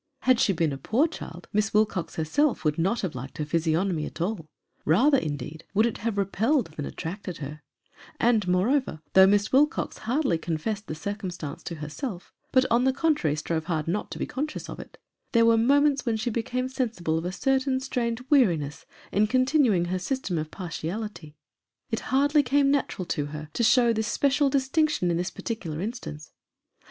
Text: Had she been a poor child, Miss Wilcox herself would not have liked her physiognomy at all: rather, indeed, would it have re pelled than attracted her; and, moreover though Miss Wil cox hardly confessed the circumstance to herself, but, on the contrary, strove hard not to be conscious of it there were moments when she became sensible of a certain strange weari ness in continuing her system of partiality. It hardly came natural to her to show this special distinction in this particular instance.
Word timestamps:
Had 0.21 0.39
she 0.39 0.51
been 0.51 0.73
a 0.73 0.79
poor 0.79 1.07
child, 1.07 1.47
Miss 1.53 1.75
Wilcox 1.75 2.15
herself 2.15 2.65
would 2.65 2.79
not 2.79 3.01
have 3.01 3.13
liked 3.13 3.37
her 3.37 3.45
physiognomy 3.45 4.07
at 4.07 4.19
all: 4.19 4.47
rather, 4.83 5.19
indeed, 5.19 5.63
would 5.75 5.85
it 5.85 5.99
have 5.99 6.17
re 6.17 6.25
pelled 6.25 6.73
than 6.75 6.87
attracted 6.87 7.37
her; 7.37 7.61
and, 8.19 8.47
moreover 8.47 9.01
though 9.13 9.27
Miss 9.27 9.51
Wil 9.51 9.67
cox 9.67 9.99
hardly 9.99 10.39
confessed 10.39 10.87
the 10.87 10.95
circumstance 10.95 11.61
to 11.61 11.75
herself, 11.75 12.33
but, 12.51 12.65
on 12.71 12.83
the 12.83 12.93
contrary, 12.93 13.35
strove 13.35 13.65
hard 13.65 13.87
not 13.87 14.09
to 14.09 14.17
be 14.17 14.25
conscious 14.25 14.67
of 14.71 14.79
it 14.79 14.97
there 15.33 15.45
were 15.45 15.55
moments 15.55 16.03
when 16.03 16.17
she 16.17 16.31
became 16.31 16.67
sensible 16.67 17.19
of 17.19 17.25
a 17.25 17.31
certain 17.31 17.79
strange 17.79 18.23
weari 18.27 18.57
ness 18.57 18.87
in 19.11 19.27
continuing 19.27 19.85
her 19.85 19.99
system 19.99 20.39
of 20.39 20.49
partiality. 20.49 21.35
It 21.91 21.99
hardly 22.09 22.41
came 22.41 22.71
natural 22.71 23.05
to 23.05 23.27
her 23.27 23.51
to 23.53 23.61
show 23.63 23.93
this 23.93 24.07
special 24.07 24.49
distinction 24.49 25.11
in 25.11 25.17
this 25.17 25.29
particular 25.29 25.79
instance. 25.79 26.31